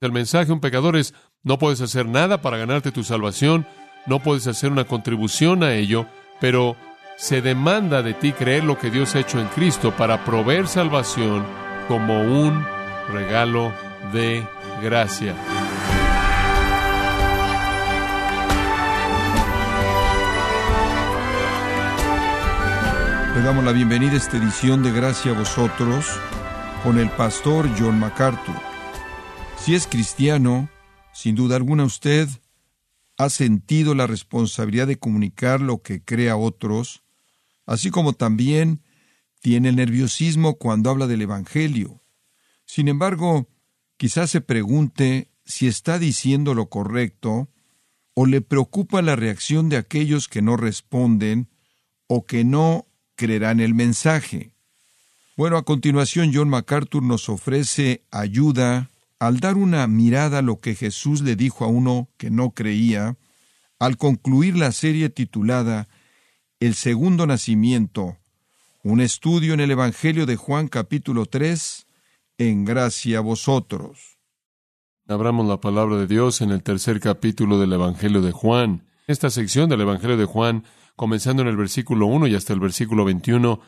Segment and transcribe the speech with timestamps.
[0.00, 1.12] El mensaje de un pecador es,
[1.42, 3.66] no puedes hacer nada para ganarte tu salvación,
[4.06, 6.06] no puedes hacer una contribución a ello,
[6.40, 6.74] pero
[7.18, 11.44] se demanda de ti creer lo que Dios ha hecho en Cristo para proveer salvación
[11.86, 12.64] como un
[13.12, 13.74] regalo
[14.10, 14.42] de
[14.82, 15.34] gracia.
[23.34, 26.06] Le damos la bienvenida a esta edición de Gracia a vosotros
[26.82, 28.69] con el pastor John MacArthur.
[29.64, 30.70] Si es cristiano,
[31.12, 32.28] sin duda alguna usted
[33.18, 37.02] ha sentido la responsabilidad de comunicar lo que cree a otros,
[37.66, 38.80] así como también
[39.40, 42.00] tiene el nerviosismo cuando habla del Evangelio.
[42.64, 43.48] Sin embargo,
[43.98, 47.50] quizás se pregunte si está diciendo lo correcto
[48.14, 51.48] o le preocupa la reacción de aquellos que no responden
[52.06, 54.54] o que no creerán el mensaje.
[55.36, 58.90] Bueno, a continuación John MacArthur nos ofrece ayuda
[59.20, 63.16] al dar una mirada a lo que Jesús le dijo a uno que no creía,
[63.78, 65.88] al concluir la serie titulada
[66.58, 68.16] El segundo nacimiento,
[68.82, 71.86] un estudio en el Evangelio de Juan capítulo 3,
[72.38, 74.18] en gracia a vosotros.
[75.06, 78.86] Abramos la palabra de Dios en el tercer capítulo del Evangelio de Juan.
[79.06, 80.64] Esta sección del Evangelio de Juan
[81.00, 83.58] comenzando en el versículo 1 y hasta el versículo 21,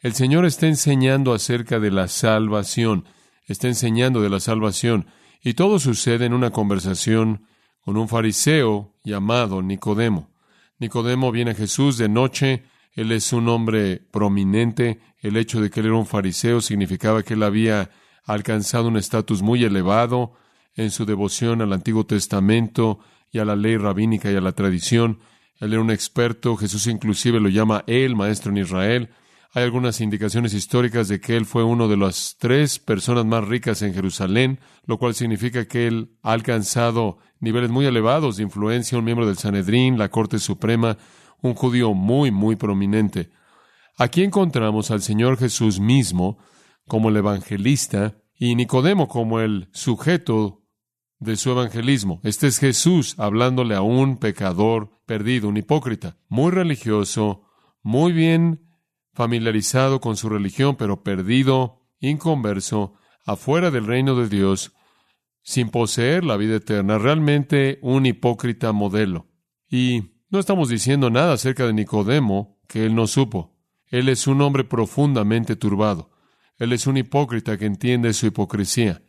[0.00, 3.04] el Señor está enseñando acerca de la salvación,
[3.52, 5.06] está enseñando de la salvación,
[5.42, 7.46] y todo sucede en una conversación
[7.80, 10.28] con un fariseo llamado Nicodemo.
[10.78, 15.80] Nicodemo viene a Jesús de noche, él es un hombre prominente, el hecho de que
[15.80, 17.90] él era un fariseo significaba que él había
[18.24, 20.32] alcanzado un estatus muy elevado
[20.74, 23.00] en su devoción al Antiguo Testamento
[23.32, 25.18] y a la ley rabínica y a la tradición,
[25.60, 29.10] él era un experto, Jesús inclusive lo llama él, maestro en Israel.
[29.52, 33.82] Hay algunas indicaciones históricas de que él fue uno de las tres personas más ricas
[33.82, 39.04] en Jerusalén, lo cual significa que él ha alcanzado niveles muy elevados de influencia, un
[39.04, 40.98] miembro del Sanedrín, la Corte Suprema,
[41.42, 43.30] un judío muy, muy prominente.
[43.98, 46.38] Aquí encontramos al Señor Jesús mismo
[46.86, 50.62] como el evangelista y Nicodemo como el sujeto
[51.18, 52.20] de su evangelismo.
[52.22, 57.42] Este es Jesús hablándole a un pecador perdido, un hipócrita, muy religioso,
[57.82, 58.69] muy bien
[59.12, 62.94] familiarizado con su religión, pero perdido, inconverso,
[63.26, 64.72] afuera del reino de Dios,
[65.42, 69.28] sin poseer la vida eterna, realmente un hipócrita modelo.
[69.68, 73.56] Y no estamos diciendo nada acerca de Nicodemo que él no supo.
[73.86, 76.10] Él es un hombre profundamente turbado.
[76.56, 79.02] Él es un hipócrita que entiende su hipocresía.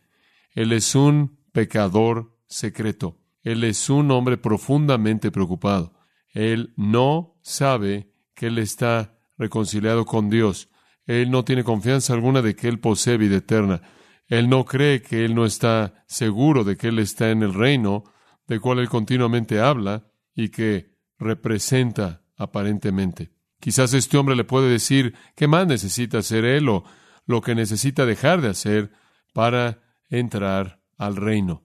[0.54, 3.20] Él es un pecador secreto.
[3.42, 5.94] Él es un hombre profundamente preocupado.
[6.32, 10.68] Él no sabe que él está reconciliado con Dios.
[11.04, 13.82] Él no tiene confianza alguna de que él posee vida eterna.
[14.28, 18.04] Él no cree que él no está seguro de que él está en el reino
[18.46, 23.32] del cual él continuamente habla y que representa aparentemente.
[23.60, 26.84] Quizás este hombre le puede decir qué más necesita hacer él o
[27.26, 28.92] lo que necesita dejar de hacer
[29.32, 31.64] para entrar al reino,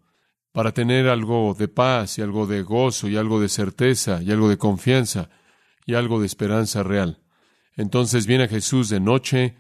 [0.52, 4.50] para tener algo de paz y algo de gozo y algo de certeza y algo
[4.50, 5.30] de confianza
[5.86, 7.22] y algo de esperanza real.
[7.78, 9.56] Entonces viene Jesús de noche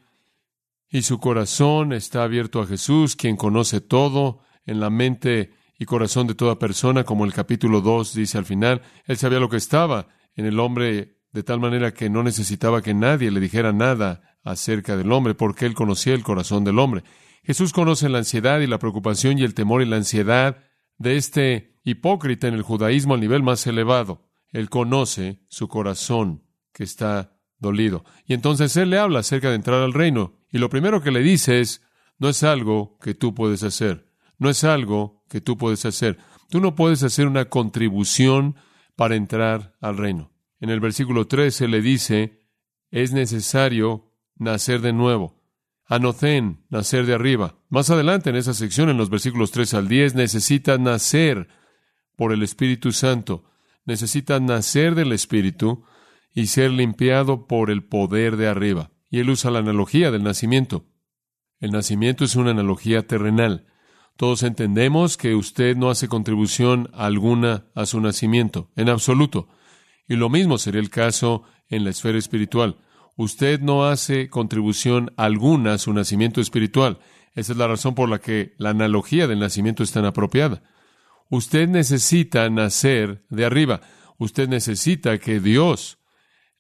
[0.90, 6.28] y su corazón está abierto a Jesús, quien conoce todo en la mente y corazón
[6.28, 8.82] de toda persona, como el capítulo 2 dice al final.
[9.06, 12.96] Él sabía lo que estaba en el hombre de tal manera que no necesitaba que
[12.96, 17.04] nadie le dijera nada acerca del hombre, porque él conocía el corazón del hombre.
[17.44, 20.58] Jesús conoce la ansiedad y la preocupación y el temor y la ansiedad
[20.98, 24.24] de este hipócrita en el judaísmo al nivel más elevado.
[24.52, 28.06] Él conoce su corazón que está dolido.
[28.26, 30.34] Y entonces Él le habla acerca de entrar al reino.
[30.52, 31.82] Y lo primero que le dice es,
[32.20, 34.08] no es algo que tú puedes hacer.
[34.38, 36.18] No es algo que tú puedes hacer.
[36.50, 38.56] Tú no puedes hacer una contribución
[38.96, 40.32] para entrar al reino.
[40.60, 42.42] En el versículo 13 le dice,
[42.90, 45.36] es necesario nacer de nuevo.
[45.86, 47.56] Anocén, nacer de arriba.
[47.70, 51.48] Más adelante en esa sección, en los versículos 3 al 10, necesita nacer
[52.16, 53.46] por el Espíritu Santo.
[53.86, 55.86] Necesita nacer del Espíritu
[56.34, 58.92] y ser limpiado por el poder de arriba.
[59.10, 60.86] Y él usa la analogía del nacimiento.
[61.60, 63.66] El nacimiento es una analogía terrenal.
[64.16, 69.48] Todos entendemos que usted no hace contribución alguna a su nacimiento, en absoluto.
[70.08, 72.78] Y lo mismo sería el caso en la esfera espiritual.
[73.16, 77.00] Usted no hace contribución alguna a su nacimiento espiritual.
[77.34, 80.64] Esa es la razón por la que la analogía del nacimiento es tan apropiada.
[81.30, 83.82] Usted necesita nacer de arriba.
[84.18, 85.97] Usted necesita que Dios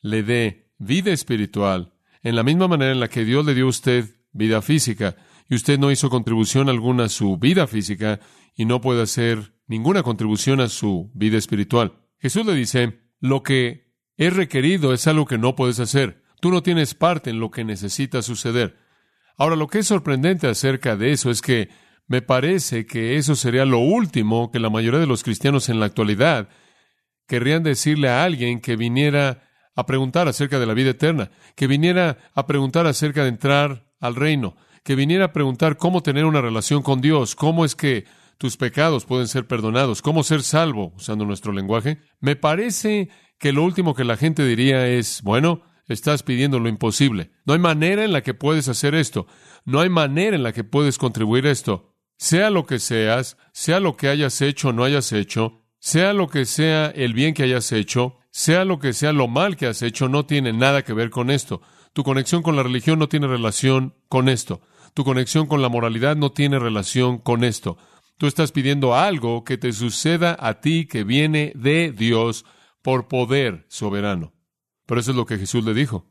[0.09, 1.94] le dé vida espiritual
[2.24, 5.15] en la misma manera en la que Dios le dio a usted vida física
[5.50, 8.19] y usted no hizo contribución alguna a su vida física
[8.56, 11.94] y no puede hacer ninguna contribución a su vida espiritual.
[12.19, 16.24] Jesús le dice, lo que es requerido es algo que no puedes hacer.
[16.42, 18.77] Tú no tienes parte en lo que necesita suceder.
[19.38, 21.69] Ahora, lo que es sorprendente acerca de eso es que
[22.07, 25.86] me parece que eso sería lo último que la mayoría de los cristianos en la
[25.86, 26.50] actualidad
[27.27, 29.46] querrían decirle a alguien que viniera
[29.77, 34.15] a preguntar acerca de la vida eterna, que viniera a preguntar acerca de entrar al
[34.15, 38.06] reino, que viniera a preguntar cómo tener una relación con Dios, cómo es que
[38.39, 42.00] tus pecados pueden ser perdonados, cómo ser salvo, usando nuestro lenguaje.
[42.19, 47.30] Me parece que lo último que la gente diría es, bueno, estás pidiendo lo imposible.
[47.45, 49.27] No hay manera en la que puedes hacer esto.
[49.63, 51.94] No hay manera en la que puedes contribuir a esto.
[52.18, 56.30] Sea lo que seas, sea lo que hayas hecho o no hayas hecho, sea lo
[56.30, 59.81] que sea el bien que hayas hecho, sea lo que sea lo mal que has
[59.81, 61.59] hecho, no tiene nada que ver con esto.
[61.93, 64.61] Tu conexión con la religión no tiene relación con esto.
[64.93, 67.79] Tu conexión con la moralidad no tiene relación con esto.
[68.19, 72.45] Tú estás pidiendo algo que te suceda a ti que viene de Dios
[72.83, 74.35] por poder soberano.
[74.85, 76.05] Pero eso es lo que Jesús le dijo.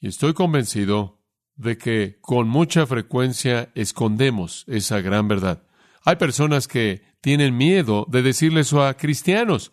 [0.00, 1.20] Y estoy convencido
[1.56, 5.66] de que con mucha frecuencia escondemos esa gran verdad.
[6.06, 9.72] Hay personas que tienen miedo de decirle eso a cristianos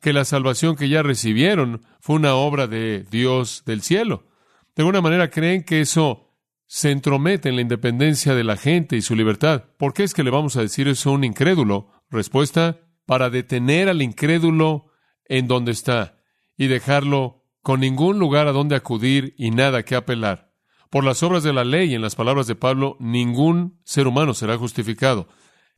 [0.00, 4.26] que la salvación que ya recibieron fue una obra de Dios del cielo.
[4.74, 6.30] De alguna manera creen que eso
[6.66, 9.64] se entromete en la independencia de la gente y su libertad.
[9.76, 11.90] ¿Por qué es que le vamos a decir eso a un incrédulo?
[12.10, 14.86] Respuesta, para detener al incrédulo
[15.26, 16.16] en donde está
[16.56, 20.52] y dejarlo con ningún lugar a donde acudir y nada que apelar.
[20.90, 24.56] Por las obras de la ley, en las palabras de Pablo, ningún ser humano será
[24.56, 25.28] justificado.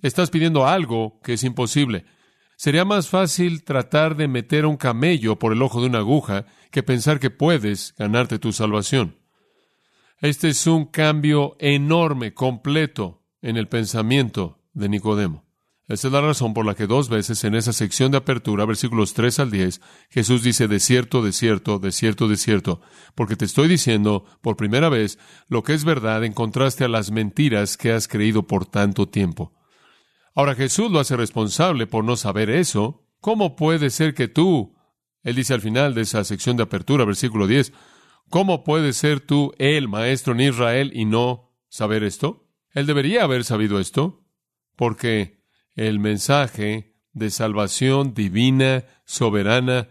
[0.00, 2.04] Estás pidiendo algo que es imposible.
[2.62, 6.84] Sería más fácil tratar de meter un camello por el ojo de una aguja que
[6.84, 9.16] pensar que puedes ganarte tu salvación.
[10.20, 15.44] Este es un cambio enorme, completo, en el pensamiento de Nicodemo.
[15.88, 19.12] Esa es la razón por la que dos veces en esa sección de apertura, versículos
[19.12, 22.80] 3 al 10, Jesús dice, de cierto, de cierto, de cierto, de cierto,
[23.16, 25.18] porque te estoy diciendo por primera vez
[25.48, 29.52] lo que es verdad en contraste a las mentiras que has creído por tanto tiempo.
[30.34, 33.06] Ahora Jesús lo hace responsable por no saber eso.
[33.20, 34.74] ¿Cómo puede ser que tú,
[35.22, 37.72] él dice al final de esa sección de apertura, versículo 10,
[38.30, 42.48] ¿cómo puede ser tú el maestro en Israel y no saber esto?
[42.72, 44.24] Él debería haber sabido esto,
[44.76, 45.42] porque
[45.74, 49.88] el mensaje de salvación divina, soberana,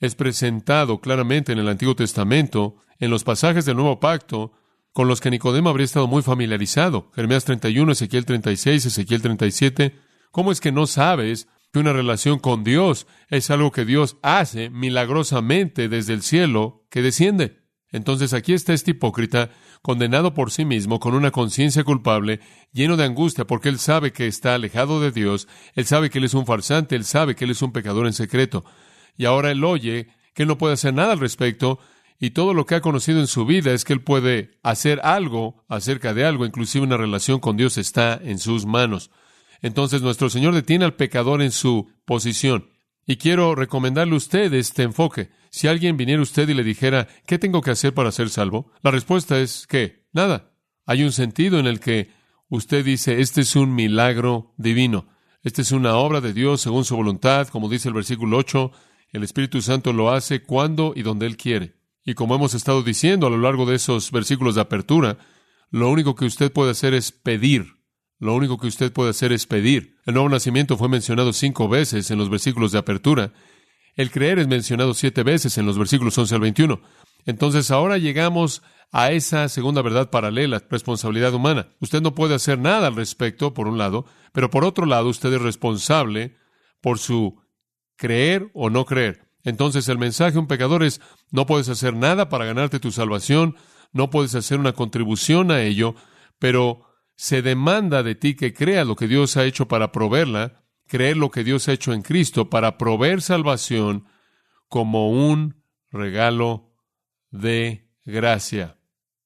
[0.00, 4.52] es presentado claramente en el Antiguo Testamento, en los pasajes del Nuevo Pacto,
[4.92, 7.10] con los que Nicodemo habría estado muy familiarizado.
[7.14, 9.94] Jeremías 31, Ezequiel 36, Ezequiel 37.
[10.30, 14.70] ¿Cómo es que no sabes que una relación con Dios es algo que Dios hace
[14.70, 17.60] milagrosamente desde el cielo que desciende?
[17.92, 19.50] Entonces aquí está este hipócrita,
[19.82, 22.40] condenado por sí mismo, con una conciencia culpable,
[22.72, 26.24] lleno de angustia, porque él sabe que está alejado de Dios, él sabe que él
[26.24, 28.64] es un farsante, él sabe que él es un pecador en secreto.
[29.16, 31.80] Y ahora él oye que él no puede hacer nada al respecto,
[32.22, 35.64] y todo lo que ha conocido en su vida es que él puede hacer algo
[35.68, 39.10] acerca de algo, inclusive una relación con Dios está en sus manos.
[39.62, 42.68] Entonces nuestro Señor detiene al pecador en su posición.
[43.06, 45.30] Y quiero recomendarle a usted este enfoque.
[45.50, 48.70] Si alguien viniera a usted y le dijera, ¿qué tengo que hacer para ser salvo?
[48.82, 50.52] La respuesta es que, nada.
[50.84, 52.10] Hay un sentido en el que
[52.50, 55.08] usted dice, este es un milagro divino.
[55.42, 58.70] Esta es una obra de Dios según su voluntad, como dice el versículo 8.
[59.12, 61.79] El Espíritu Santo lo hace cuando y donde Él quiere.
[62.04, 65.18] Y como hemos estado diciendo a lo largo de esos versículos de apertura,
[65.70, 67.80] lo único que usted puede hacer es pedir.
[68.18, 69.96] Lo único que usted puede hacer es pedir.
[70.04, 73.32] El nuevo nacimiento fue mencionado cinco veces en los versículos de apertura.
[73.94, 76.80] El creer es mencionado siete veces en los versículos 11 al 21.
[77.26, 81.68] Entonces ahora llegamos a esa segunda verdad paralela, responsabilidad humana.
[81.80, 85.32] Usted no puede hacer nada al respecto, por un lado, pero por otro lado usted
[85.32, 86.36] es responsable
[86.80, 87.40] por su
[87.96, 89.29] creer o no creer.
[89.44, 93.56] Entonces el mensaje a un pecador es, no puedes hacer nada para ganarte tu salvación,
[93.92, 95.94] no puedes hacer una contribución a ello,
[96.38, 101.16] pero se demanda de ti que creas lo que Dios ha hecho para proveerla, creer
[101.16, 104.06] lo que Dios ha hecho en Cristo para proveer salvación
[104.68, 106.72] como un regalo
[107.30, 108.78] de gracia.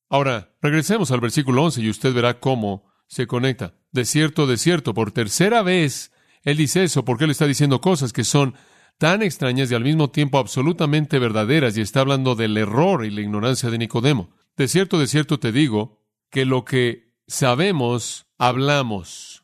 [0.08, 3.74] Ahora, regresemos al versículo 11 y usted verá cómo se conecta.
[3.92, 8.12] De cierto, de cierto, por tercera vez, él dice eso porque él está diciendo cosas
[8.12, 8.54] que son
[8.98, 13.20] tan extrañas y al mismo tiempo absolutamente verdaderas, y está hablando del error y la
[13.20, 14.30] ignorancia de Nicodemo.
[14.56, 19.43] De cierto, de cierto te digo, que lo que sabemos, hablamos,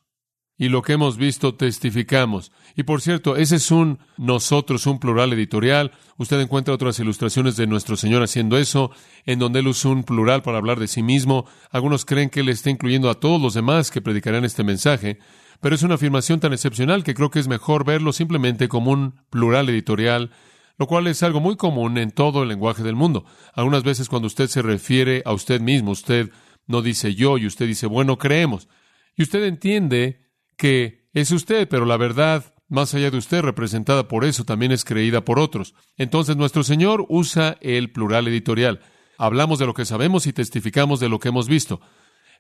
[0.60, 2.52] y lo que hemos visto testificamos.
[2.76, 5.90] Y por cierto, ese es un nosotros, un plural editorial.
[6.18, 8.90] Usted encuentra otras ilustraciones de nuestro Señor haciendo eso,
[9.24, 11.46] en donde Él usa un plural para hablar de sí mismo.
[11.70, 15.18] Algunos creen que Él está incluyendo a todos los demás que predicarán este mensaje,
[15.62, 19.14] pero es una afirmación tan excepcional que creo que es mejor verlo simplemente como un
[19.30, 20.30] plural editorial,
[20.76, 23.24] lo cual es algo muy común en todo el lenguaje del mundo.
[23.54, 26.28] Algunas veces cuando usted se refiere a usted mismo, usted
[26.66, 28.68] no dice yo y usted dice, bueno, creemos.
[29.16, 30.29] Y usted entiende
[30.60, 34.84] que es usted, pero la verdad, más allá de usted, representada por eso, también es
[34.84, 35.74] creída por otros.
[35.96, 38.80] Entonces nuestro Señor usa el plural editorial.
[39.16, 41.80] Hablamos de lo que sabemos y testificamos de lo que hemos visto.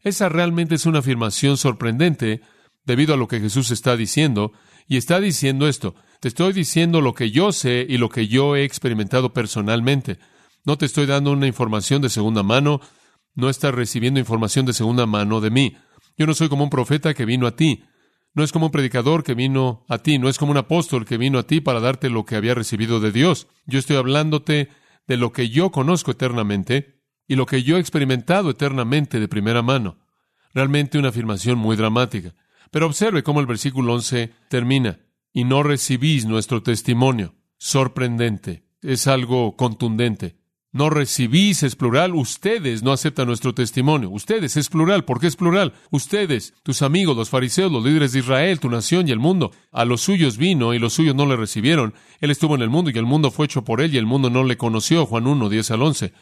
[0.02, 2.42] Esa realmente es una afirmación sorprendente
[2.84, 4.52] debido a lo que Jesús está diciendo,
[4.86, 8.54] y está diciendo esto, te estoy diciendo lo que yo sé y lo que yo
[8.54, 10.18] he experimentado personalmente.
[10.66, 12.82] No te estoy dando una información de segunda mano,
[13.34, 15.76] no estás recibiendo información de segunda mano de mí.
[16.18, 17.84] Yo no soy como un profeta que vino a ti.
[18.34, 21.18] No es como un predicador que vino a ti, no es como un apóstol que
[21.18, 23.48] vino a ti para darte lo que había recibido de Dios.
[23.66, 24.68] Yo estoy hablándote
[25.06, 29.62] de lo que yo conozco eternamente y lo que yo he experimentado eternamente de primera
[29.62, 29.98] mano.
[30.52, 32.34] Realmente una afirmación muy dramática.
[32.70, 35.00] Pero observe cómo el versículo 11 termina.
[35.32, 37.34] Y no recibís nuestro testimonio.
[37.56, 38.64] Sorprendente.
[38.82, 40.39] Es algo contundente.
[40.72, 44.08] No recibís es plural, ustedes no aceptan nuestro testimonio.
[44.10, 45.72] Ustedes es plural, ¿por qué es plural?
[45.90, 49.50] Ustedes, tus amigos, los fariseos, los líderes de Israel, tu nación y el mundo.
[49.72, 51.94] A los suyos vino y los suyos no le recibieron.
[52.20, 54.30] Él estuvo en el mundo y el mundo fue hecho por él y el mundo
[54.30, 55.06] no le conoció.
[55.06, 56.12] Juan 1, 10 al 11.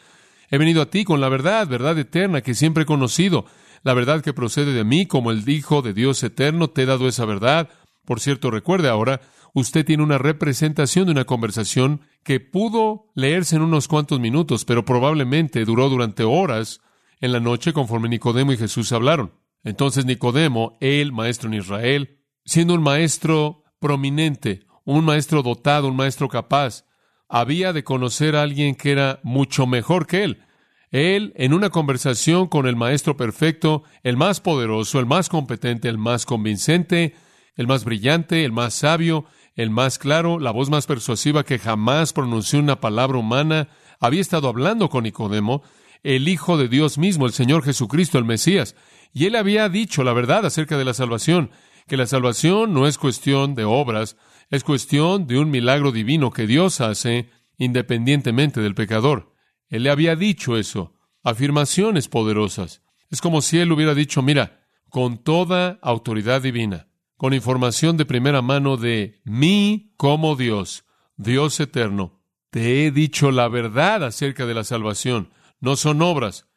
[0.49, 3.45] He venido a ti con la verdad, verdad eterna que siempre he conocido.
[3.83, 7.07] La verdad que procede de mí, como el Hijo de Dios eterno, te he dado
[7.07, 7.69] esa verdad.
[8.03, 9.21] Por cierto, recuerde ahora,
[9.53, 14.85] usted tiene una representación de una conversación que pudo leerse en unos cuantos minutos, pero
[14.85, 16.81] probablemente duró durante horas
[17.21, 19.33] en la noche conforme Nicodemo y Jesús hablaron.
[19.63, 26.29] Entonces Nicodemo, el maestro en Israel, siendo un maestro prominente, un maestro dotado, un maestro
[26.29, 26.85] capaz,
[27.27, 30.43] había de conocer a alguien que era mucho mejor que él.
[30.91, 35.99] Él, en una conversación con el maestro perfecto, el más poderoso, el más competente, el
[35.99, 37.13] más convincente,
[37.55, 39.25] el más brillante, el más sabio,
[39.55, 44.47] el más claro, la voz más persuasiva que jamás pronunció una palabra humana, había estado
[44.47, 45.63] hablando con Nicodemo,
[46.03, 48.75] el Hijo de Dios mismo, el Señor Jesucristo, el Mesías,
[49.13, 51.51] y él había dicho la verdad acerca de la salvación,
[51.87, 54.15] que la salvación no es cuestión de obras,
[54.49, 59.33] es cuestión de un milagro divino que Dios hace independientemente del pecador.
[59.67, 62.81] Él le había dicho eso, afirmaciones poderosas.
[63.09, 66.88] Es como si él hubiera dicho, mira, con toda autoridad divina,
[67.19, 70.85] con información de primera mano de mí como Dios,
[71.17, 72.21] Dios eterno.
[72.49, 75.29] Te he dicho la verdad acerca de la salvación.
[75.59, 76.47] No son obras,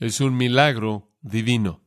[0.00, 1.84] es un milagro divino.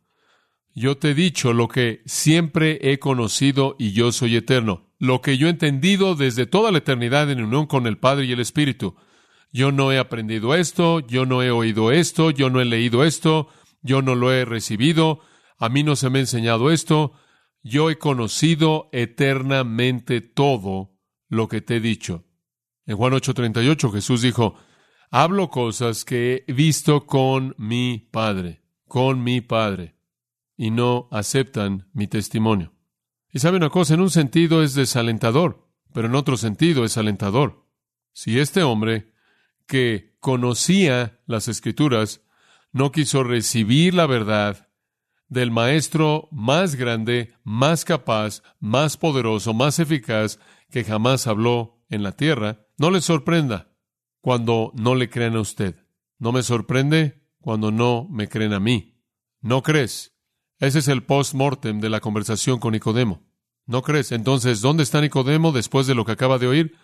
[0.73, 5.37] Yo te he dicho lo que siempre he conocido y yo soy eterno, lo que
[5.37, 8.95] yo he entendido desde toda la eternidad en unión con el Padre y el Espíritu.
[9.51, 13.49] Yo no he aprendido esto, yo no he oído esto, yo no he leído esto,
[13.81, 15.19] yo no lo he recibido,
[15.57, 17.11] a mí no se me ha enseñado esto,
[17.63, 22.25] yo he conocido eternamente todo lo que te he dicho.
[22.85, 24.55] En Juan 8:38 Jesús dijo,
[25.11, 29.95] hablo cosas que he visto con mi Padre, con mi Padre,
[30.57, 32.73] y no aceptan mi testimonio.
[33.31, 37.65] Y sabe una cosa, en un sentido es desalentador, pero en otro sentido es alentador.
[38.13, 39.13] Si este hombre,
[39.67, 42.21] que conocía las escrituras,
[42.73, 44.69] no quiso recibir la verdad
[45.31, 52.11] del maestro más grande, más capaz, más poderoso, más eficaz que jamás habló en la
[52.11, 53.71] tierra, no le sorprenda
[54.19, 55.77] cuando no le crean a usted.
[56.19, 59.01] No me sorprende cuando no me creen a mí.
[59.39, 60.13] ¿No crees?
[60.59, 63.23] Ese es el post-mortem de la conversación con Nicodemo.
[63.65, 64.11] ¿No crees?
[64.11, 66.75] Entonces, ¿dónde está Nicodemo después de lo que acaba de oír?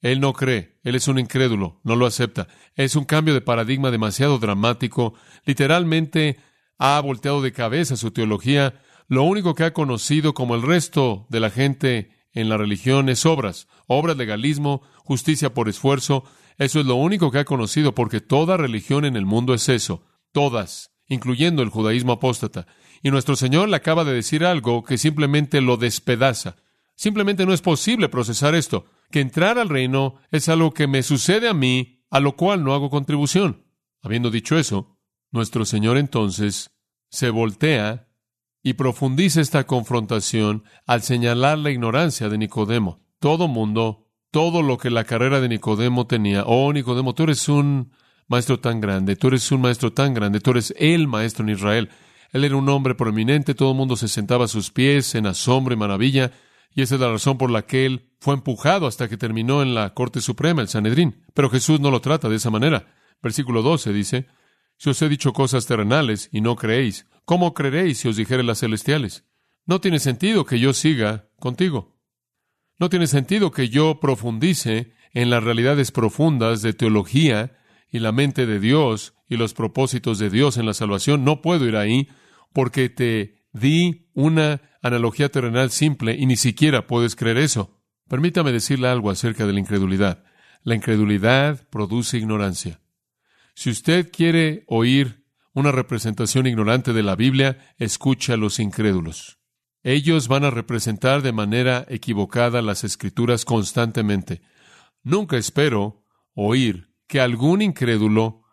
[0.00, 2.48] Él no cree, él es un incrédulo, no lo acepta.
[2.76, 5.12] Es un cambio de paradigma demasiado dramático.
[5.44, 6.38] Literalmente
[6.80, 11.38] ha volteado de cabeza su teología, lo único que ha conocido como el resto de
[11.38, 16.24] la gente en la religión es obras, obras, legalismo, justicia por esfuerzo.
[16.56, 20.04] Eso es lo único que ha conocido porque toda religión en el mundo es eso,
[20.32, 22.66] todas, incluyendo el judaísmo apóstata.
[23.02, 26.56] Y nuestro Señor le acaba de decir algo que simplemente lo despedaza.
[26.96, 31.46] Simplemente no es posible procesar esto, que entrar al reino es algo que me sucede
[31.46, 33.66] a mí, a lo cual no hago contribución.
[34.00, 34.99] Habiendo dicho eso,
[35.30, 36.70] nuestro Señor entonces
[37.08, 38.08] se voltea
[38.62, 43.00] y profundiza esta confrontación al señalar la ignorancia de Nicodemo.
[43.18, 47.92] Todo mundo, todo lo que la carrera de Nicodemo tenía, oh Nicodemo, tú eres un
[48.28, 51.90] maestro tan grande, tú eres un maestro tan grande, tú eres el maestro en Israel.
[52.32, 55.74] Él era un hombre prominente, todo el mundo se sentaba a sus pies en asombro
[55.74, 56.30] y maravilla,
[56.72, 59.74] y esa es la razón por la que él fue empujado hasta que terminó en
[59.74, 61.24] la Corte Suprema, el Sanedrín.
[61.34, 62.86] Pero Jesús no lo trata de esa manera.
[63.20, 64.26] Versículo 12 dice,
[64.80, 68.60] Si os he dicho cosas terrenales y no creéis, ¿cómo creeréis si os dijere las
[68.60, 69.26] celestiales?
[69.66, 71.98] No tiene sentido que yo siga contigo.
[72.78, 77.58] No tiene sentido que yo profundice en las realidades profundas de teología
[77.90, 81.24] y la mente de Dios y los propósitos de Dios en la salvación.
[81.24, 82.08] No puedo ir ahí
[82.54, 87.82] porque te di una analogía terrenal simple y ni siquiera puedes creer eso.
[88.08, 90.24] Permítame decirle algo acerca de la incredulidad.
[90.62, 92.80] La incredulidad produce ignorancia.
[93.54, 99.38] Si usted quiere oír una representación ignorante de la Biblia, escucha a los incrédulos.
[99.82, 104.42] Ellos van a representar de manera equivocada las escrituras constantemente.
[105.02, 106.04] Nunca espero
[106.34, 108.44] oír que algún incrédulo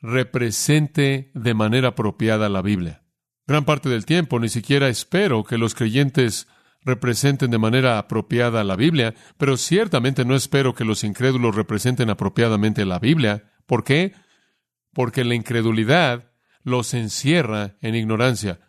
[0.00, 3.02] represente de manera apropiada la Biblia.
[3.46, 6.46] Gran parte del tiempo ni siquiera espero que los creyentes
[6.82, 12.84] representen de manera apropiada la Biblia, pero ciertamente no espero que los incrédulos representen apropiadamente
[12.84, 13.50] la Biblia.
[13.66, 14.14] ¿Por qué?
[14.96, 18.60] Porque la incredulidad los encierra en ignorancia.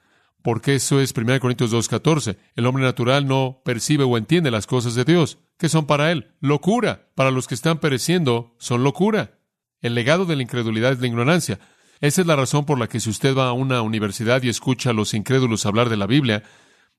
[0.41, 2.35] Porque eso es 1 Corintios 2.14.
[2.57, 6.33] El hombre natural no percibe o entiende las cosas de Dios, que son para él
[6.41, 7.07] locura.
[7.15, 9.39] Para los que están pereciendo, son locura.
[9.79, 11.59] El legado de la incredulidad es la ignorancia.
[12.01, 14.89] Esa es la razón por la que si usted va a una universidad y escucha
[14.89, 16.43] a los incrédulos hablar de la Biblia,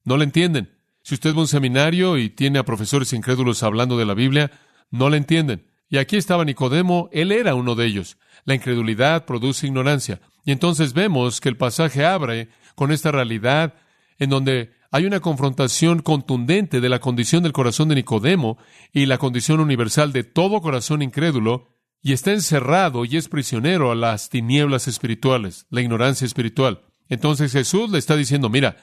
[0.05, 0.75] no la entienden.
[1.03, 4.51] Si usted va a un seminario y tiene a profesores incrédulos hablando de la Biblia,
[4.91, 5.68] no la entienden.
[5.88, 8.18] Y aquí estaba Nicodemo, él era uno de ellos.
[8.45, 10.21] La incredulidad produce ignorancia.
[10.45, 13.75] Y entonces vemos que el pasaje abre con esta realidad
[14.18, 18.59] en donde hay una confrontación contundente de la condición del corazón de Nicodemo
[18.92, 21.68] y la condición universal de todo corazón incrédulo,
[22.00, 26.83] y está encerrado y es prisionero a las tinieblas espirituales, la ignorancia espiritual.
[27.09, 28.76] Entonces Jesús le está diciendo, mira,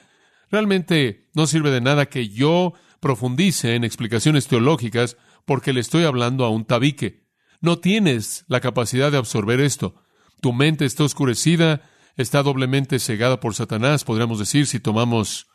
[0.50, 5.16] realmente no sirve de nada que yo profundice en explicaciones teológicas
[5.46, 7.24] porque le estoy hablando a un tabique.
[7.60, 9.94] No tienes la capacidad de absorber esto.
[10.42, 15.46] Tu mente está oscurecida, está doblemente cegada por Satanás, podríamos decir, si tomamos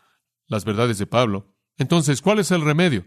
[0.47, 1.55] las verdades de Pablo.
[1.77, 3.05] Entonces, ¿cuál es el remedio?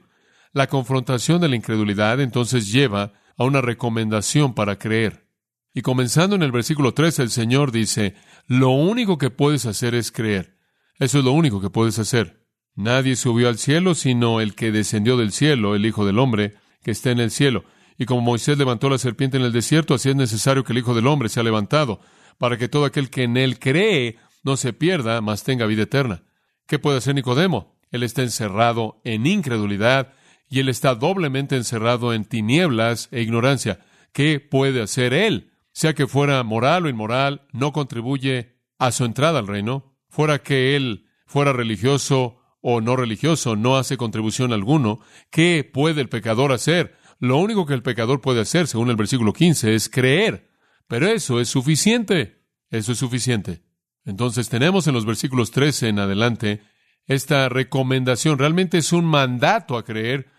[0.52, 5.28] La confrontación de la incredulidad entonces lleva a una recomendación para creer.
[5.72, 8.14] Y comenzando en el versículo 3, el Señor dice,
[8.46, 10.56] lo único que puedes hacer es creer.
[11.00, 12.46] Eso es lo único que puedes hacer.
[12.76, 16.92] Nadie subió al cielo sino el que descendió del cielo, el Hijo del Hombre, que
[16.92, 17.64] está en el cielo.
[17.98, 20.94] Y como Moisés levantó la serpiente en el desierto, así es necesario que el Hijo
[20.94, 22.00] del Hombre sea levantado,
[22.38, 26.22] para que todo aquel que en él cree no se pierda, mas tenga vida eterna.
[26.66, 27.76] ¿Qué puede hacer Nicodemo?
[27.90, 30.12] Él está encerrado en incredulidad
[30.48, 33.80] y él está doblemente encerrado en tinieblas e ignorancia.
[34.12, 35.52] ¿Qué puede hacer él?
[35.72, 39.96] Sea que fuera moral o inmoral, no contribuye a su entrada al reino.
[40.08, 45.00] Fuera que él fuera religioso o no religioso, no hace contribución alguno.
[45.30, 46.96] ¿Qué puede el pecador hacer?
[47.18, 50.50] Lo único que el pecador puede hacer, según el versículo 15, es creer.
[50.88, 52.42] Pero eso es suficiente.
[52.70, 53.62] Eso es suficiente.
[54.06, 56.62] Entonces tenemos en los versículos 13 en adelante
[57.04, 58.38] esta recomendación.
[58.38, 60.32] Realmente es un mandato a creer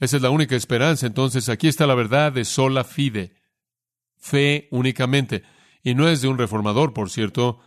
[0.00, 1.06] esa es la única esperanza.
[1.06, 3.34] Entonces aquí está la verdad de sola fide,
[4.16, 5.44] fe únicamente.
[5.84, 7.60] Y no es de un reformador, por cierto,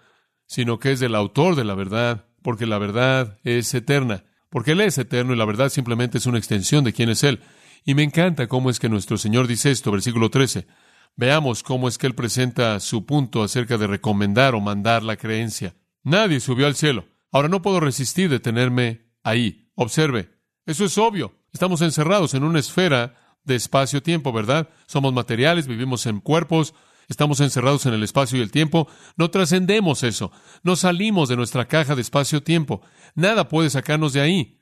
[0.45, 4.81] sino que es del autor de la verdad, porque la verdad es eterna, porque Él
[4.81, 7.41] es eterno y la verdad simplemente es una extensión de quién es Él.
[7.85, 10.67] Y me encanta cómo es que nuestro Señor dice esto, versículo 13.
[11.15, 15.75] Veamos cómo es que Él presenta su punto acerca de recomendar o mandar la creencia.
[16.03, 17.05] Nadie subió al cielo.
[17.31, 19.69] Ahora no puedo resistir de tenerme ahí.
[19.75, 20.29] Observe,
[20.65, 21.33] eso es obvio.
[21.53, 24.69] Estamos encerrados en una esfera de espacio-tiempo, ¿verdad?
[24.85, 26.73] Somos materiales, vivimos en cuerpos,
[27.11, 28.87] estamos encerrados en el espacio y el tiempo.
[29.17, 30.31] No trascendemos eso.
[30.63, 32.81] No salimos de nuestra caja de espacio-tiempo.
[33.15, 34.59] Nada puede sacarnos de ahí.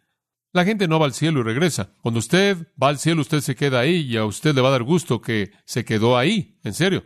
[0.52, 1.94] La gente no va al cielo y regresa.
[2.02, 4.72] Cuando usted va al cielo, usted se queda ahí y a usted le va a
[4.72, 6.60] dar gusto que se quedó ahí.
[6.64, 7.04] En serio.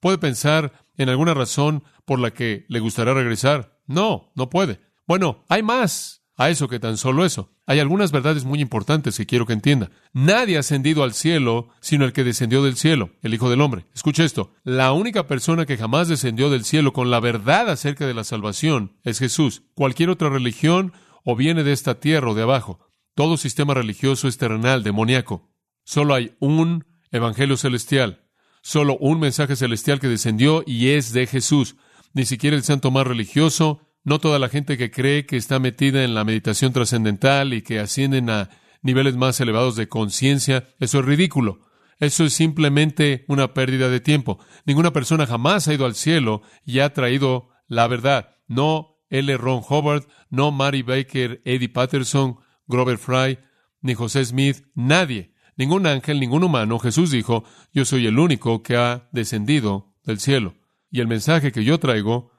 [0.00, 3.78] ¿Puede pensar en alguna razón por la que le gustaría regresar?
[3.86, 4.80] No, no puede.
[5.06, 7.50] Bueno, hay más a eso que tan solo eso.
[7.66, 9.90] Hay algunas verdades muy importantes que quiero que entienda.
[10.12, 13.86] Nadie ha ascendido al cielo sino el que descendió del cielo, el Hijo del Hombre.
[13.94, 14.52] Escuche esto.
[14.62, 18.96] La única persona que jamás descendió del cielo con la verdad acerca de la salvación
[19.02, 19.62] es Jesús.
[19.74, 20.92] Cualquier otra religión
[21.24, 22.80] o viene de esta tierra o de abajo.
[23.14, 25.50] Todo sistema religioso es terrenal, demoníaco.
[25.84, 28.26] Solo hay un evangelio celestial.
[28.62, 31.76] Solo un mensaje celestial que descendió y es de Jesús.
[32.12, 36.04] Ni siquiera el santo más religioso, no toda la gente que cree que está metida
[36.04, 41.04] en la meditación trascendental y que ascienden a niveles más elevados de conciencia, eso es
[41.04, 41.58] ridículo.
[41.98, 44.38] Eso es simplemente una pérdida de tiempo.
[44.64, 48.36] Ninguna persona jamás ha ido al cielo y ha traído la verdad.
[48.46, 49.36] No L.
[49.36, 52.36] Ron Hubbard, no Mary Baker, Eddie Patterson,
[52.68, 53.40] Grover Fry,
[53.80, 56.78] ni José Smith, nadie, ningún ángel, ningún humano.
[56.78, 57.42] Jesús dijo,
[57.72, 60.54] yo soy el único que ha descendido del cielo.
[60.92, 62.35] Y el mensaje que yo traigo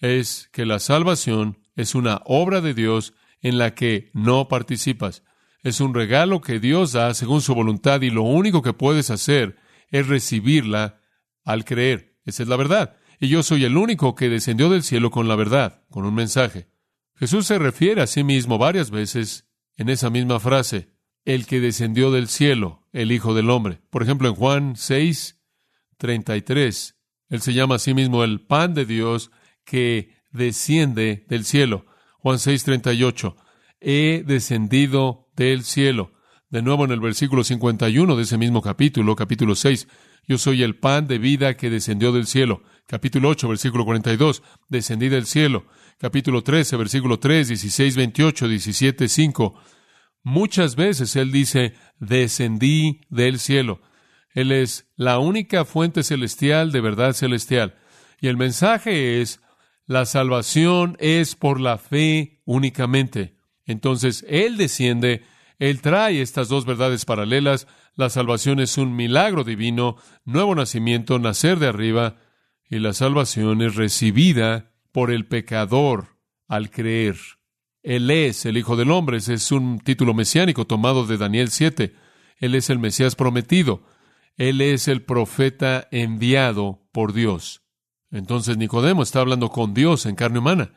[0.00, 5.22] es que la salvación es una obra de Dios en la que no participas.
[5.62, 9.56] Es un regalo que Dios da según su voluntad y lo único que puedes hacer
[9.90, 11.00] es recibirla
[11.44, 12.16] al creer.
[12.24, 12.96] Esa es la verdad.
[13.18, 16.68] Y yo soy el único que descendió del cielo con la verdad, con un mensaje.
[17.16, 20.88] Jesús se refiere a sí mismo varias veces en esa misma frase,
[21.26, 23.82] el que descendió del cielo, el Hijo del Hombre.
[23.90, 25.38] Por ejemplo, en Juan 6,
[25.98, 26.96] 33,
[27.28, 29.30] él se llama a sí mismo el pan de Dios
[29.70, 31.86] que desciende del cielo.
[32.18, 33.36] Juan 6, 38,
[33.80, 36.10] he descendido del cielo.
[36.48, 39.86] De nuevo en el versículo 51 de ese mismo capítulo, capítulo 6,
[40.26, 42.64] yo soy el pan de vida que descendió del cielo.
[42.88, 45.66] Capítulo 8, versículo 42, descendí del cielo.
[45.98, 49.54] Capítulo 13, versículo 3, 16, 28, 17, 5.
[50.24, 53.82] Muchas veces Él dice, descendí del cielo.
[54.34, 57.76] Él es la única fuente celestial de verdad celestial.
[58.20, 59.40] Y el mensaje es,
[59.90, 63.34] la salvación es por la fe únicamente.
[63.66, 65.24] Entonces, Él desciende,
[65.58, 67.66] Él trae estas dos verdades paralelas.
[67.96, 72.18] La salvación es un milagro divino, nuevo nacimiento, nacer de arriba,
[72.68, 77.16] y la salvación es recibida por el pecador al creer.
[77.82, 81.96] Él es el Hijo del Hombre, ese es un título mesiánico tomado de Daniel 7.
[82.36, 83.82] Él es el Mesías prometido.
[84.36, 87.59] Él es el profeta enviado por Dios.
[88.10, 90.72] Entonces Nicodemo está hablando con Dios en carne humana.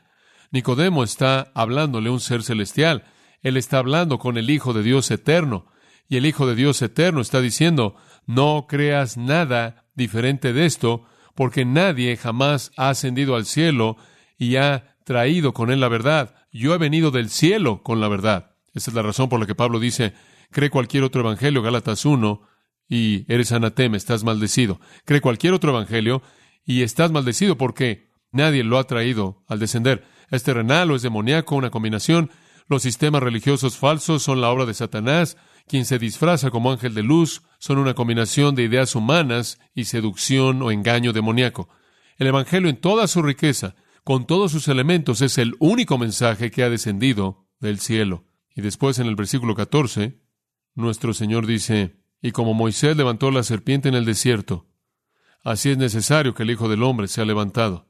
[0.51, 3.05] Nicodemo está hablándole a un ser celestial.
[3.41, 5.65] Él está hablando con el Hijo de Dios eterno.
[6.07, 11.65] Y el Hijo de Dios eterno está diciendo, no creas nada diferente de esto, porque
[11.65, 13.97] nadie jamás ha ascendido al cielo
[14.37, 16.35] y ha traído con él la verdad.
[16.51, 18.55] Yo he venido del cielo con la verdad.
[18.73, 20.13] Esa es la razón por la que Pablo dice,
[20.51, 22.41] cree cualquier otro evangelio, Gálatas 1,
[22.87, 24.79] y eres anatema, estás maldecido.
[25.05, 26.21] Cree cualquier otro evangelio
[26.65, 30.05] y estás maldecido porque nadie lo ha traído al descender.
[30.29, 32.31] Es terrenal o es demoníaco, una combinación.
[32.67, 35.37] Los sistemas religiosos falsos son la obra de Satanás.
[35.67, 40.61] Quien se disfraza como ángel de luz son una combinación de ideas humanas y seducción
[40.61, 41.69] o engaño demoníaco.
[42.17, 46.63] El Evangelio en toda su riqueza, con todos sus elementos, es el único mensaje que
[46.63, 48.25] ha descendido del cielo.
[48.55, 50.19] Y después en el versículo 14,
[50.75, 54.67] nuestro Señor dice, y como Moisés levantó la serpiente en el desierto,
[55.43, 57.87] así es necesario que el Hijo del Hombre sea levantado.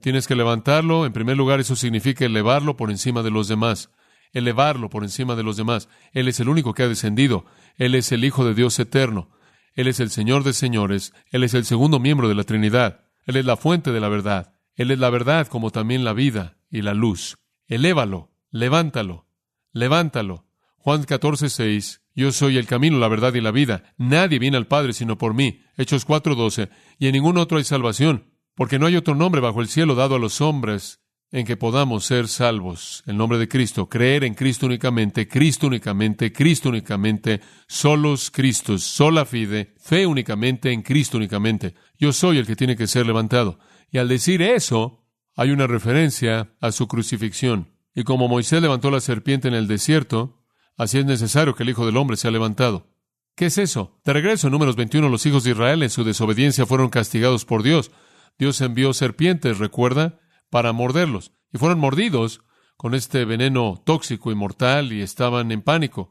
[0.00, 3.90] Tienes que levantarlo, en primer lugar eso significa elevarlo por encima de los demás
[4.32, 5.88] elevarlo por encima de los demás.
[6.12, 7.44] Él es el único que ha descendido.
[7.76, 9.30] Él es el Hijo de Dios eterno.
[9.74, 11.12] Él es el Señor de señores.
[11.30, 13.04] Él es el segundo miembro de la Trinidad.
[13.24, 14.52] Él es la fuente de la verdad.
[14.74, 17.38] Él es la verdad como también la vida y la luz.
[17.66, 19.26] Elévalo, levántalo,
[19.72, 20.46] levántalo.
[20.78, 22.02] Juan 14, 6.
[22.14, 23.94] Yo soy el camino, la verdad y la vida.
[23.96, 25.60] Nadie viene al Padre sino por mí.
[25.76, 26.68] Hechos 4, 12.
[26.98, 30.16] Y en ningún otro hay salvación, porque no hay otro nombre bajo el cielo dado
[30.16, 31.00] a los hombres
[31.32, 33.04] en que podamos ser salvos.
[33.06, 39.24] El nombre de Cristo, creer en Cristo únicamente, Cristo únicamente, Cristo únicamente, solos Cristos, sola
[39.24, 41.74] fide, fe únicamente en Cristo únicamente.
[41.98, 43.60] Yo soy el que tiene que ser levantado.
[43.92, 47.70] Y al decir eso, hay una referencia a su crucifixión.
[47.94, 50.39] Y como Moisés levantó la serpiente en el desierto,
[50.82, 52.88] así es necesario que el Hijo del Hombre sea levantado.
[53.36, 54.00] ¿Qué es eso?
[54.04, 57.62] De regreso en números 21, los hijos de Israel en su desobediencia fueron castigados por
[57.62, 57.90] Dios.
[58.38, 60.20] Dios envió serpientes, ¿recuerda?
[60.50, 61.32] para morderlos.
[61.52, 62.42] Y fueron mordidos
[62.76, 66.10] con este veneno tóxico y mortal y estaban en pánico.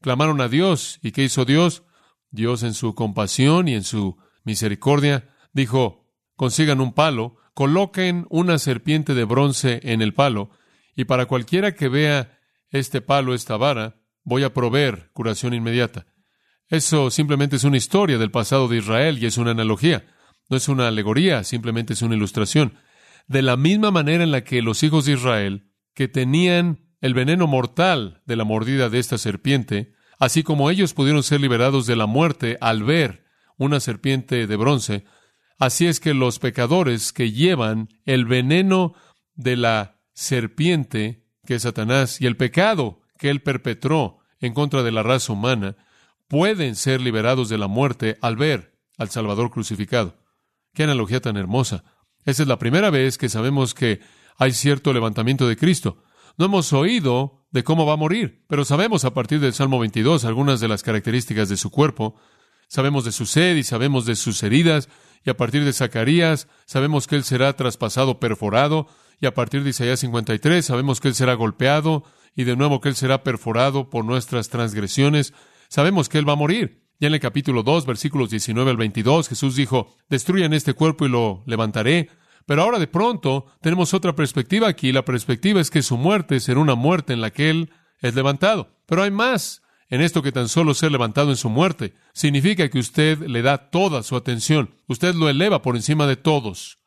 [0.00, 0.98] Clamaron a Dios.
[1.02, 1.82] ¿Y qué hizo Dios?
[2.30, 9.14] Dios en su compasión y en su misericordia dijo, consigan un palo, coloquen una serpiente
[9.14, 10.50] de bronce en el palo,
[10.94, 12.38] y para cualquiera que vea
[12.70, 16.06] este palo, esta vara, voy a proveer curación inmediata.
[16.68, 20.06] Eso simplemente es una historia del pasado de Israel y es una analogía.
[20.48, 22.74] No es una alegoría, simplemente es una ilustración
[23.30, 27.46] de la misma manera en la que los hijos de Israel, que tenían el veneno
[27.46, 32.06] mortal de la mordida de esta serpiente, así como ellos pudieron ser liberados de la
[32.06, 33.24] muerte al ver
[33.56, 35.04] una serpiente de bronce,
[35.60, 38.94] así es que los pecadores que llevan el veneno
[39.34, 44.90] de la serpiente, que es Satanás, y el pecado que él perpetró en contra de
[44.90, 45.76] la raza humana,
[46.26, 50.16] pueden ser liberados de la muerte al ver al Salvador crucificado.
[50.72, 51.84] Qué analogía tan hermosa.
[52.24, 54.00] Esa es la primera vez que sabemos que
[54.38, 56.02] hay cierto levantamiento de Cristo.
[56.38, 60.24] No hemos oído de cómo va a morir, pero sabemos a partir del Salmo 22
[60.24, 62.16] algunas de las características de su cuerpo.
[62.68, 64.88] Sabemos de su sed y sabemos de sus heridas,
[65.26, 68.86] y a partir de Zacarías sabemos que él será traspasado, perforado,
[69.20, 72.88] Y a partir de Isaías 53 sabemos que Él será golpeado y de nuevo que
[72.88, 75.32] Él será perforado por nuestras transgresiones.
[75.68, 76.82] Sabemos que Él va a morir.
[76.98, 81.08] Ya en el capítulo 2, versículos 19 al 22, Jesús dijo, destruyan este cuerpo y
[81.08, 82.10] lo levantaré.
[82.46, 84.92] Pero ahora de pronto tenemos otra perspectiva aquí.
[84.92, 88.76] La perspectiva es que su muerte será una muerte en la que Él es levantado.
[88.86, 91.94] Pero hay más en esto que tan solo ser levantado en su muerte.
[92.12, 94.74] Significa que usted le da toda su atención.
[94.86, 96.78] Usted lo eleva por encima de todos,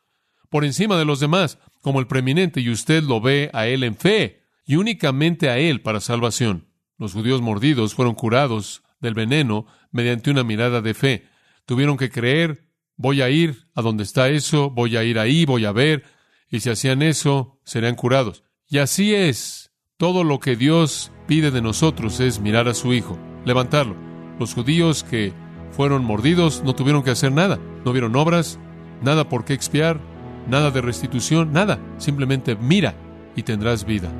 [0.49, 3.97] por encima de los demás, como el preeminente, y usted lo ve a Él en
[3.97, 6.67] fe, y únicamente a Él para salvación.
[6.97, 11.28] Los judíos mordidos fueron curados del veneno mediante una mirada de fe.
[11.65, 15.65] Tuvieron que creer, voy a ir a donde está eso, voy a ir ahí, voy
[15.65, 16.04] a ver,
[16.49, 18.43] y si hacían eso, serían curados.
[18.67, 23.17] Y así es todo lo que Dios pide de nosotros es mirar a su Hijo,
[23.45, 23.95] levantarlo.
[24.39, 25.34] Los judíos que
[25.71, 28.60] fueron mordidos no tuvieron que hacer nada, no vieron obras,
[29.02, 29.99] nada por qué expiar,
[30.47, 31.80] nada de restitución, nada.
[31.97, 32.95] Simplemente mira
[33.36, 34.12] y tendrás vida.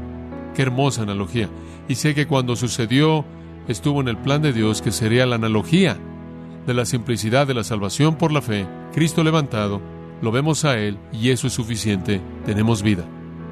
[0.56, 1.50] Qué hermosa analogía.
[1.88, 3.26] Y sé que cuando sucedió
[3.68, 5.98] estuvo en el plan de Dios que sería la analogía
[6.66, 9.82] de la simplicidad de la salvación por la fe, Cristo levantado,
[10.22, 13.04] lo vemos a Él y eso es suficiente, tenemos vida.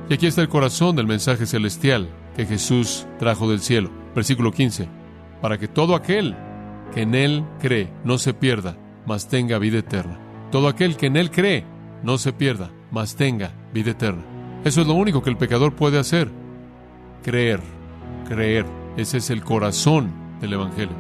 [0.10, 3.90] Y aquí está el corazón del mensaje celestial que Jesús trajo del cielo.
[4.16, 4.88] Versículo 15.
[5.42, 6.36] Para que todo aquel
[6.94, 10.20] que en Él cree no se pierda, mas tenga vida eterna.
[10.52, 11.66] Todo aquel que en Él cree
[12.04, 14.24] no se pierda, mas tenga vida eterna.
[14.64, 16.30] Eso es lo único que el pecador puede hacer.
[17.24, 17.62] Creer,
[18.28, 18.66] creer.
[18.98, 20.96] Ese es el corazón del Evangelio.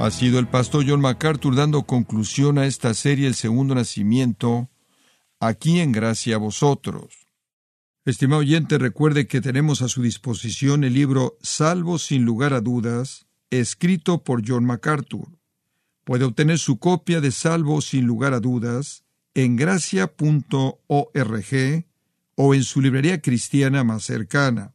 [0.00, 4.68] Ha sido el pastor John MacArthur dando conclusión a esta serie El Segundo Nacimiento,
[5.38, 7.28] aquí en gracia a vosotros.
[8.04, 13.26] Estimado oyente, recuerde que tenemos a su disposición el libro Salvo sin lugar a dudas,
[13.50, 15.38] escrito por John MacArthur.
[16.04, 19.04] Puede obtener su copia de Salvo sin lugar a dudas
[19.38, 20.74] en gracia.org
[22.34, 24.74] o en su librería cristiana más cercana.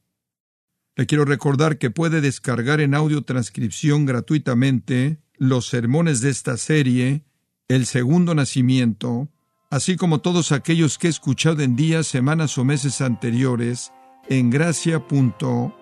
[0.95, 7.25] Le quiero recordar que puede descargar en audio transcripción gratuitamente los sermones de esta serie,
[7.67, 9.27] El Segundo Nacimiento,
[9.69, 13.91] así como todos aquellos que he escuchado en días, semanas o meses anteriores
[14.29, 15.73] en gracia.org.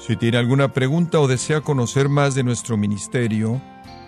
[0.00, 3.62] Si tiene alguna pregunta o desea conocer más de nuestro ministerio,